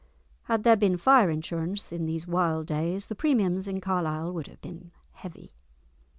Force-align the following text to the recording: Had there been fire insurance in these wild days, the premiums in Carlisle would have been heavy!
Had 0.45 0.63
there 0.63 0.75
been 0.75 0.97
fire 0.97 1.29
insurance 1.29 1.91
in 1.91 2.07
these 2.07 2.25
wild 2.25 2.65
days, 2.65 3.05
the 3.05 3.13
premiums 3.13 3.67
in 3.67 3.79
Carlisle 3.79 4.31
would 4.33 4.47
have 4.47 4.59
been 4.61 4.89
heavy! 5.11 5.53